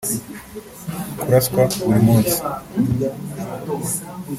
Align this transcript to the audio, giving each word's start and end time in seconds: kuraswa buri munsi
kuraswa 1.19 1.63
buri 1.85 1.99
munsi 2.07 2.37